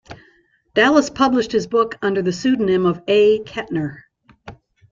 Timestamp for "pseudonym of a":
2.33-3.37